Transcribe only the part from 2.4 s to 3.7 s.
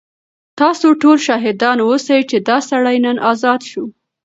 دا سړی نن ازاد